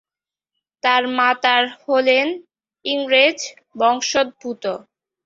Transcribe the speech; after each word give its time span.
তার 0.83 1.03
মাতার 1.17 1.63
হলেন 1.85 2.27
ইংরেজ 2.85 3.39
বংশোদ্ভূত। 3.79 4.63